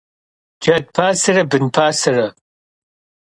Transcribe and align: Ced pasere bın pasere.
Ced 0.63 0.85
pasere 0.95 1.43
bın 1.51 1.65
pasere. 1.75 2.27